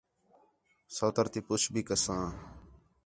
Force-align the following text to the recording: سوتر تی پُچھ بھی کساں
سوتر 0.95 1.25
تی 1.31 1.39
پُچھ 1.47 1.67
بھی 1.73 1.81
کساں 1.87 2.25